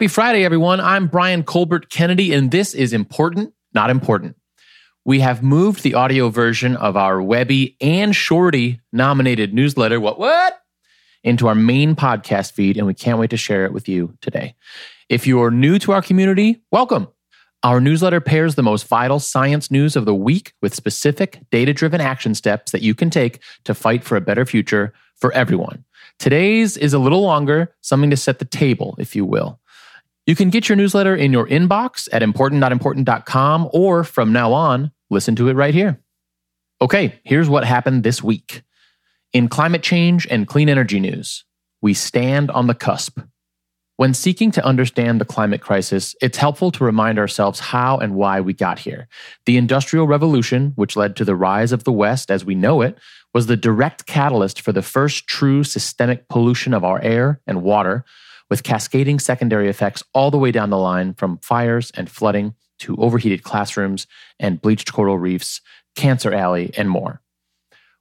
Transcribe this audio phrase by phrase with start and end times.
[0.00, 0.80] Happy Friday, everyone.
[0.80, 4.34] I'm Brian Colbert Kennedy, and this is Important, Not Important.
[5.04, 10.58] We have moved the audio version of our Webby and Shorty nominated newsletter, What What?
[11.22, 14.54] into our main podcast feed, and we can't wait to share it with you today.
[15.10, 17.06] If you are new to our community, welcome.
[17.62, 22.00] Our newsletter pairs the most vital science news of the week with specific data driven
[22.00, 25.84] action steps that you can take to fight for a better future for everyone.
[26.18, 29.60] Today's is a little longer, something to set the table, if you will.
[30.30, 35.34] You can get your newsletter in your inbox at important.important.com or from now on, listen
[35.34, 36.00] to it right here.
[36.80, 38.62] Okay, here's what happened this week.
[39.32, 41.44] In climate change and clean energy news,
[41.82, 43.18] we stand on the cusp.
[43.96, 48.40] When seeking to understand the climate crisis, it's helpful to remind ourselves how and why
[48.40, 49.08] we got here.
[49.46, 52.96] The Industrial Revolution, which led to the rise of the West as we know it,
[53.34, 58.04] was the direct catalyst for the first true systemic pollution of our air and water,
[58.50, 62.96] with cascading secondary effects all the way down the line from fires and flooding to
[62.96, 64.06] overheated classrooms
[64.38, 65.60] and bleached coral reefs,
[65.94, 67.22] Cancer Alley, and more.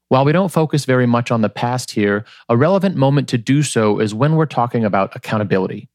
[0.07, 3.61] While we don't focus very much on the past here, a relevant moment to do
[3.61, 5.87] so is when we're talking about accountability.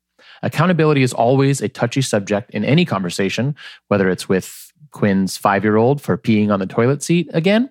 [0.43, 3.57] Accountability is always a touchy subject in any conversation,
[3.89, 7.71] whether it's with Quinn's five year old for peeing on the toilet seat again,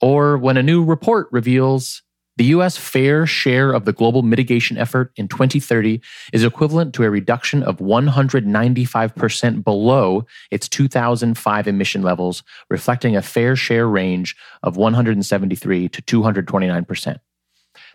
[0.00, 2.02] or when a new report reveals
[2.38, 6.00] the US fair share of the global mitigation effort in 2030
[6.32, 13.56] is equivalent to a reduction of 195% below its 2005 emission levels, reflecting a fair
[13.56, 17.16] share range of 173 to 229%.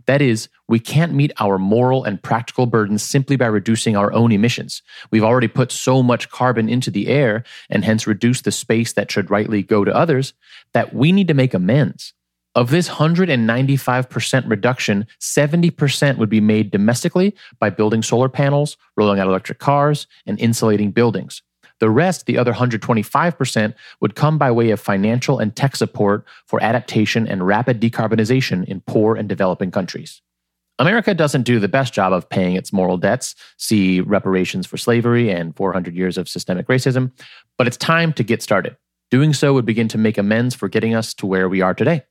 [0.08, 4.34] That is, we can't meet our moral and practical burdens simply by reducing our own
[4.34, 4.82] emissions.
[5.10, 9.10] We've already put so much carbon into the air and hence reduced the space that
[9.10, 10.34] should rightly go to others
[10.74, 12.14] that we need to make amends.
[12.56, 19.28] Of this 195% reduction, 70% would be made domestically by building solar panels, rolling out
[19.28, 21.42] electric cars, and insulating buildings.
[21.80, 26.62] The rest, the other 125%, would come by way of financial and tech support for
[26.62, 30.22] adaptation and rapid decarbonization in poor and developing countries.
[30.78, 35.32] America doesn't do the best job of paying its moral debts, see reparations for slavery
[35.32, 37.12] and 400 years of systemic racism,
[37.58, 38.78] but it's time to get started.
[39.10, 42.04] Doing so would begin to make amends for getting us to where we are today.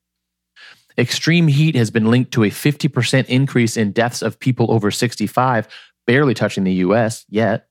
[0.98, 5.68] Extreme heat has been linked to a 50% increase in deaths of people over 65,
[6.06, 7.68] barely touching the US yet.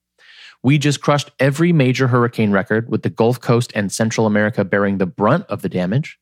[0.64, 4.98] We just crushed every major hurricane record, with the Gulf Coast and Central America bearing
[4.98, 6.20] the brunt of the damage.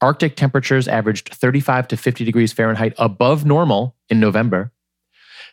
[0.00, 4.72] Arctic temperatures averaged 35 to 50 degrees Fahrenheit above normal in November.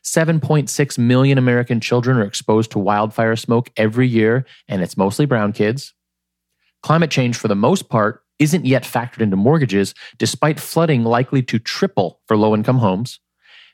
[0.03, 5.51] 7.6 million American children are exposed to wildfire smoke every year, and it's mostly brown
[5.51, 5.93] kids.
[6.81, 11.59] Climate change, for the most part, isn't yet factored into mortgages, despite flooding likely to
[11.59, 13.19] triple for low income homes.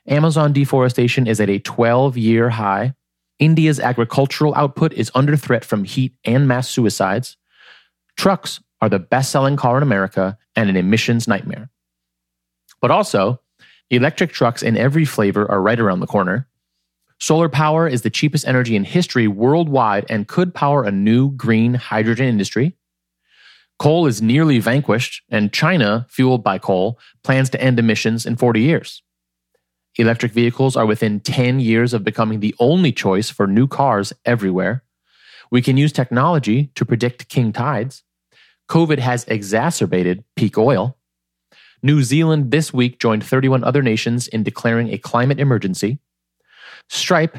[0.08, 2.94] Amazon deforestation is at a 12 year high.
[3.38, 7.36] India's agricultural output is under threat from heat and mass suicides.
[8.16, 11.70] Trucks are the best selling car in America and an emissions nightmare.
[12.80, 13.40] But also,
[13.90, 16.48] electric trucks in every flavor are right around the corner.
[17.18, 21.74] Solar power is the cheapest energy in history worldwide and could power a new green
[21.74, 22.76] hydrogen industry.
[23.78, 28.60] Coal is nearly vanquished, and China, fueled by coal, plans to end emissions in 40
[28.60, 29.02] years.
[29.98, 34.82] Electric vehicles are within 10 years of becoming the only choice for new cars everywhere.
[35.50, 38.02] We can use technology to predict king tides.
[38.68, 40.96] COVID has exacerbated peak oil.
[41.82, 45.98] New Zealand this week joined 31 other nations in declaring a climate emergency.
[46.88, 47.38] Stripe,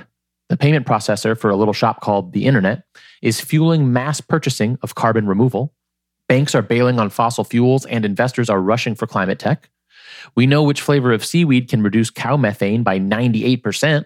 [0.49, 2.83] the payment processor for a little shop called the Internet,
[3.21, 5.73] is fueling mass purchasing of carbon removal.
[6.27, 9.69] Banks are bailing on fossil fuels and investors are rushing for climate tech.
[10.35, 14.05] We know which flavor of seaweed can reduce cow methane by 98%.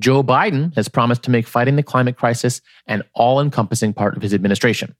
[0.00, 4.22] Joe Biden has promised to make fighting the climate crisis an all encompassing part of
[4.22, 4.94] his administration.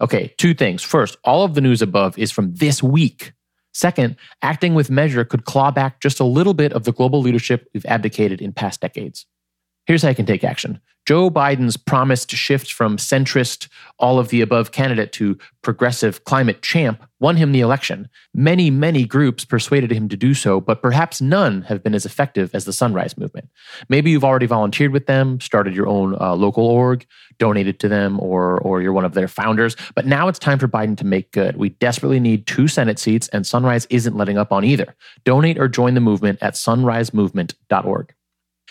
[0.00, 0.82] Okay, two things.
[0.82, 3.32] First, all of the news above is from this week.
[3.72, 7.68] Second, acting with measure could claw back just a little bit of the global leadership
[7.72, 9.26] we've abdicated in past decades.
[9.86, 10.80] Here's how you can take action.
[11.06, 13.68] Joe Biden's promised shift from centrist,
[13.98, 18.08] all of the above candidate to progressive climate champ won him the election.
[18.34, 22.50] Many, many groups persuaded him to do so, but perhaps none have been as effective
[22.54, 23.48] as the Sunrise Movement.
[23.88, 27.06] Maybe you've already volunteered with them, started your own uh, local org,
[27.38, 29.76] donated to them, or, or you're one of their founders.
[29.94, 31.56] But now it's time for Biden to make good.
[31.56, 34.94] We desperately need two Senate seats, and Sunrise isn't letting up on either.
[35.24, 38.12] Donate or join the movement at sunrisemovement.org.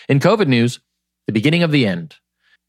[0.08, 0.80] In COVID news,
[1.26, 2.16] the beginning of the end.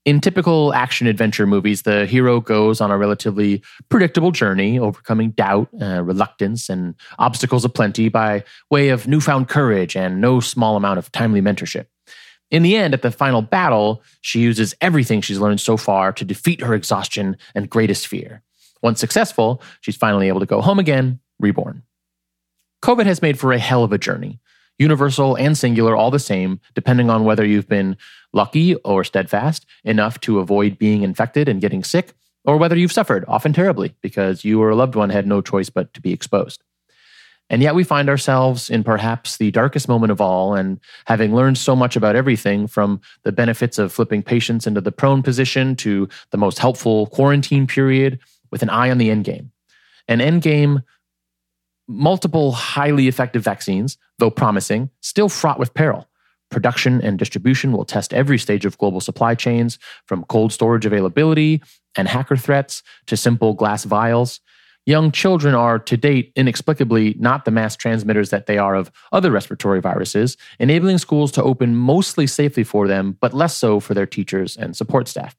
[0.08, 5.68] In typical action adventure movies, the hero goes on a relatively predictable journey, overcoming doubt,
[5.82, 11.12] uh, reluctance, and obstacles aplenty by way of newfound courage and no small amount of
[11.12, 11.88] timely mentorship.
[12.50, 16.24] In the end, at the final battle, she uses everything she's learned so far to
[16.24, 18.44] defeat her exhaustion and greatest fear.
[18.82, 21.84] Once successful, she's finally able to go home again, reborn.
[22.82, 24.40] COVID has made for a hell of a journey,
[24.80, 27.98] universal and singular, all the same, depending on whether you've been
[28.34, 32.14] lucky or steadfast enough to avoid being infected and getting sick,
[32.46, 35.70] or whether you've suffered, often terribly, because you or a loved one had no choice
[35.70, 36.64] but to be exposed.
[37.50, 41.58] And yet we find ourselves in perhaps the darkest moment of all, and having learned
[41.58, 46.10] so much about everything from the benefits of flipping patients into the prone position to
[46.32, 48.20] the most helpful quarantine period
[48.52, 49.52] with an eye on the end game.
[50.10, 50.82] An end game,
[51.88, 56.08] multiple highly effective vaccines, though promising, still fraught with peril.
[56.50, 61.62] Production and distribution will test every stage of global supply chains, from cold storage availability
[61.98, 64.40] and hacker threats to simple glass vials.
[64.86, 69.32] Young children are, to date, inexplicably not the mass transmitters that they are of other
[69.32, 74.06] respiratory viruses, enabling schools to open mostly safely for them, but less so for their
[74.06, 75.36] teachers and support staff.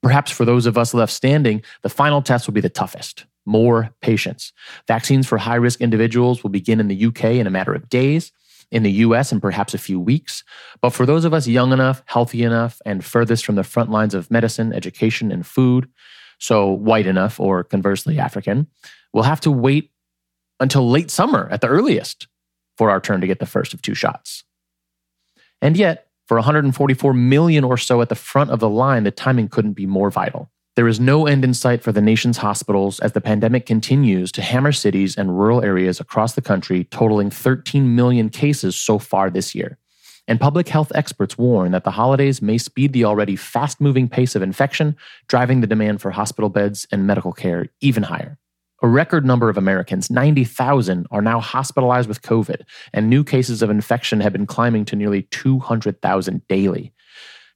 [0.00, 3.90] Perhaps for those of us left standing, the final test will be the toughest more
[4.00, 4.52] patients.
[4.86, 8.32] Vaccines for high risk individuals will begin in the UK in a matter of days,
[8.70, 10.42] in the US in perhaps a few weeks.
[10.80, 14.14] But for those of us young enough, healthy enough, and furthest from the front lines
[14.14, 15.88] of medicine, education, and food,
[16.38, 18.66] so white enough or conversely African,
[19.12, 19.90] we'll have to wait
[20.60, 22.28] until late summer at the earliest
[22.76, 24.44] for our turn to get the first of two shots.
[25.62, 29.48] And yet, for 144 million or so at the front of the line, the timing
[29.48, 30.50] couldn't be more vital.
[30.76, 34.42] There is no end in sight for the nation's hospitals as the pandemic continues to
[34.42, 39.54] hammer cities and rural areas across the country, totaling 13 million cases so far this
[39.54, 39.78] year.
[40.26, 44.34] And public health experts warn that the holidays may speed the already fast moving pace
[44.34, 44.96] of infection,
[45.28, 48.36] driving the demand for hospital beds and medical care even higher.
[48.82, 52.62] A record number of Americans, 90,000, are now hospitalized with COVID,
[52.92, 56.92] and new cases of infection have been climbing to nearly 200,000 daily.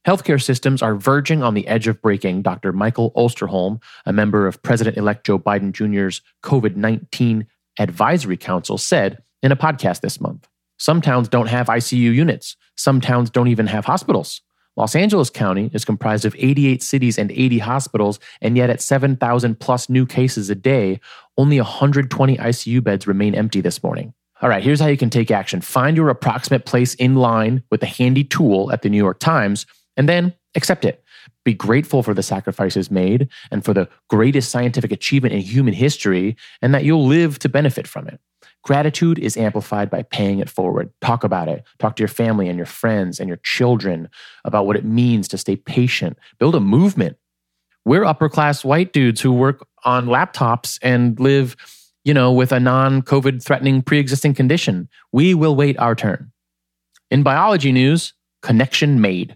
[0.07, 2.71] Healthcare systems are verging on the edge of breaking, Dr.
[2.71, 7.45] Michael Osterholm, a member of President elect Joe Biden Jr.'s COVID 19
[7.77, 10.47] Advisory Council, said in a podcast this month.
[10.77, 12.55] Some towns don't have ICU units.
[12.75, 14.41] Some towns don't even have hospitals.
[14.77, 19.59] Los Angeles County is comprised of 88 cities and 80 hospitals, and yet at 7,000
[19.59, 21.01] plus new cases a day,
[21.37, 24.13] only 120 ICU beds remain empty this morning.
[24.41, 25.59] All right, here's how you can take action.
[25.59, 29.65] Find your approximate place in line with a handy tool at the New York Times,
[29.99, 31.03] and then accept it.
[31.43, 36.37] Be grateful for the sacrifices made and for the greatest scientific achievement in human history,
[36.61, 38.19] and that you'll live to benefit from it.
[38.63, 40.91] Gratitude is amplified by paying it forward.
[41.01, 41.63] Talk about it.
[41.79, 44.09] Talk to your family and your friends and your children
[44.45, 46.17] about what it means to stay patient.
[46.39, 47.17] Build a movement.
[47.83, 51.57] We're upper class white dudes who work on laptops and live,
[52.05, 54.87] you know, with a non COVID threatening pre existing condition.
[55.11, 56.31] We will wait our turn.
[57.11, 59.35] In biology news, connection made.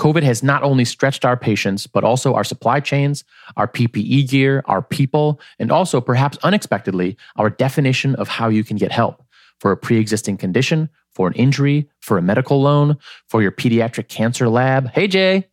[0.00, 3.22] COVID has not only stretched our patients, but also our supply chains,
[3.58, 8.78] our PPE gear, our people, and also, perhaps unexpectedly, our definition of how you can
[8.78, 9.22] get help
[9.58, 12.96] for a pre existing condition, for an injury, for a medical loan,
[13.28, 14.88] for your pediatric cancer lab.
[14.88, 15.46] Hey, Jay.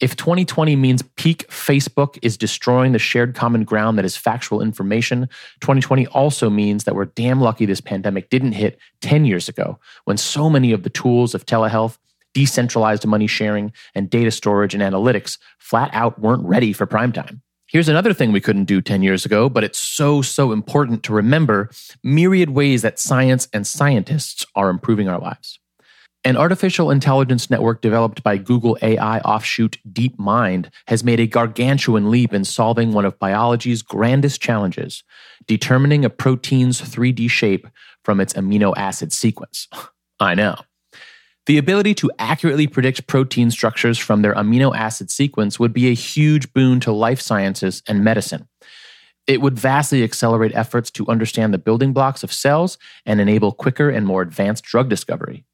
[0.00, 5.28] If 2020 means peak Facebook is destroying the shared common ground that is factual information,
[5.60, 10.16] 2020 also means that we're damn lucky this pandemic didn't hit 10 years ago when
[10.16, 11.98] so many of the tools of telehealth
[12.34, 17.42] decentralized money sharing, and data storage and analytics flat out weren't ready for prime time.
[17.68, 21.12] Here's another thing we couldn't do 10 years ago, but it's so, so important to
[21.12, 21.68] remember
[22.02, 25.60] myriad ways that science and scientists are improving our lives.
[26.24, 32.32] An artificial intelligence network developed by Google AI offshoot DeepMind has made a gargantuan leap
[32.32, 35.04] in solving one of biology's grandest challenges
[35.46, 37.68] determining a protein's 3D shape
[38.02, 39.68] from its amino acid sequence.
[40.20, 40.56] I know.
[41.48, 45.94] The ability to accurately predict protein structures from their amino acid sequence would be a
[45.94, 48.46] huge boon to life sciences and medicine.
[49.26, 52.76] It would vastly accelerate efforts to understand the building blocks of cells
[53.06, 55.46] and enable quicker and more advanced drug discovery.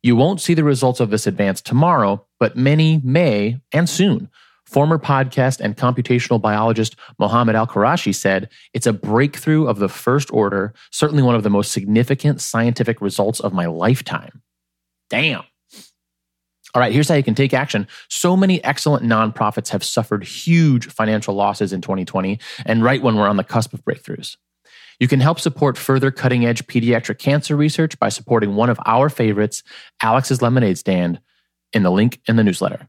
[0.00, 4.30] You won't see the results of this advance tomorrow, but many may, and soon.
[4.64, 10.72] Former podcast and computational biologist Mohammed AlQuraishi said, It's a breakthrough of the first order,
[10.92, 14.41] certainly one of the most significant scientific results of my lifetime.
[15.12, 15.42] Damn.
[16.74, 17.86] All right, here's how you can take action.
[18.08, 23.28] So many excellent nonprofits have suffered huge financial losses in 2020, and right when we're
[23.28, 24.38] on the cusp of breakthroughs.
[24.98, 29.10] You can help support further cutting edge pediatric cancer research by supporting one of our
[29.10, 29.62] favorites,
[30.00, 31.20] Alex's Lemonade Stand,
[31.74, 32.88] in the link in the newsletter.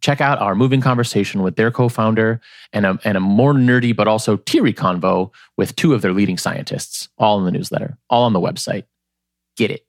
[0.00, 2.40] Check out our moving conversation with their co founder
[2.72, 6.38] and a, and a more nerdy but also teary convo with two of their leading
[6.38, 8.84] scientists, all in the newsletter, all on the website.
[9.56, 9.85] Get it.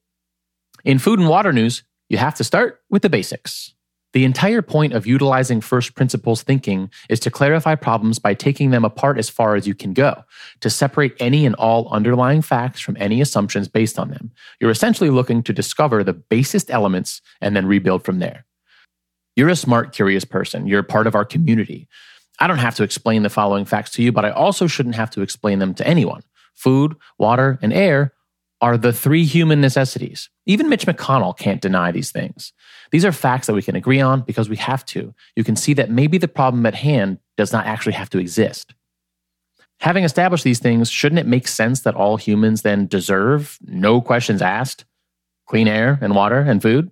[0.84, 3.74] In food and water news, you have to start with the basics.
[4.14, 8.86] The entire point of utilizing first principles thinking is to clarify problems by taking them
[8.86, 10.24] apart as far as you can go,
[10.62, 14.32] to separate any and all underlying facts from any assumptions based on them.
[14.60, 18.46] You're essentially looking to discover the basest elements and then rebuild from there.
[19.36, 20.66] You're a smart, curious person.
[20.66, 21.88] You're a part of our community.
[22.40, 25.12] I don't have to explain the following facts to you, but I also shouldn't have
[25.12, 26.24] to explain them to anyone.
[26.56, 28.14] Food, water, and air
[28.62, 30.30] are the three human necessities.
[30.46, 32.54] Even Mitch McConnell can't deny these things.
[32.92, 35.14] These are facts that we can agree on because we have to.
[35.36, 38.74] You can see that maybe the problem at hand does not actually have to exist.
[39.80, 44.42] Having established these things, shouldn't it make sense that all humans then deserve, no questions
[44.42, 44.86] asked,
[45.46, 46.92] clean air and water and food?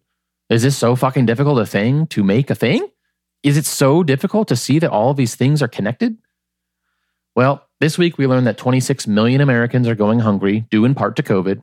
[0.50, 2.88] Is this so fucking difficult a thing to make a thing?
[3.42, 6.18] Is it so difficult to see that all of these things are connected?
[7.36, 11.18] Well, this week we learned that 26 million Americans are going hungry, due in part
[11.18, 11.62] to COVID,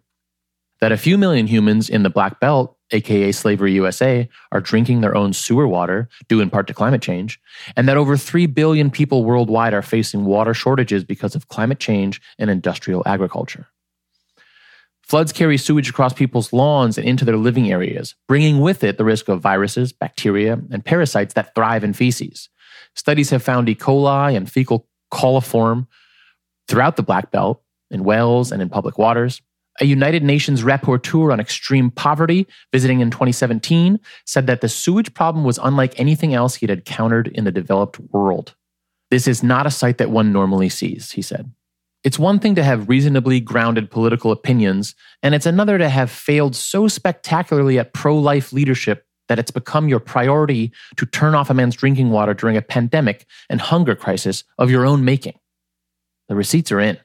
[0.83, 5.17] that a few million humans in the Black Belt, aka Slavery USA, are drinking their
[5.17, 7.41] own sewer water, due in part to climate change,
[7.75, 12.21] and that over 3 billion people worldwide are facing water shortages because of climate change
[12.39, 13.69] and industrial agriculture.
[15.03, 19.05] Floods carry sewage across people's lawns and into their living areas, bringing with it the
[19.05, 22.51] risk of viruses, bacteria, and parasites that thrive in feces.
[22.95, 23.75] Studies have found E.
[23.75, 25.87] coli and fecal coliform
[26.69, 29.41] throughout the Black Belt, in wells and in public waters.
[29.81, 35.45] A United Nations rapporteur on extreme poverty, visiting in 2017, said that the sewage problem
[35.45, 38.55] was unlike anything else he had encountered in the developed world.
[39.11, 41.53] This is not a sight that one normally sees, he said.
[42.05, 46.57] It's one thing to have reasonably grounded political opinions, and it's another to have failed
[46.57, 51.55] so spectacularly at pro life leadership that it's become your priority to turn off a
[51.55, 55.39] man's drinking water during a pandemic and hunger crisis of your own making.
[56.29, 56.99] The receipts are in.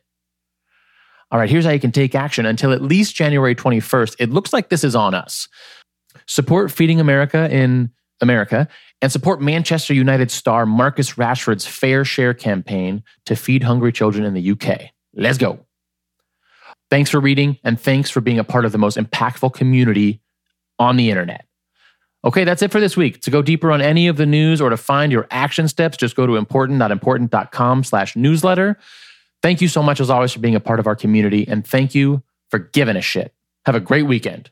[1.32, 2.46] All right, here's how you can take action.
[2.46, 5.48] Until at least January 21st, it looks like this is on us.
[6.26, 8.68] Support Feeding America in America
[9.02, 14.34] and support Manchester United star Marcus Rashford's Fair Share campaign to feed hungry children in
[14.34, 14.90] the UK.
[15.14, 15.60] Let's go.
[16.90, 20.22] Thanks for reading and thanks for being a part of the most impactful community
[20.78, 21.46] on the internet.
[22.28, 23.22] Okay, that's it for this week.
[23.22, 26.18] To go deeper on any of the news or to find your action steps, just
[26.18, 28.78] go to important.important.com slash newsletter.
[29.42, 31.96] Thank you so much, as always, for being a part of our community, and thank
[31.96, 33.34] you for giving a shit.
[33.66, 34.52] Have a great weekend.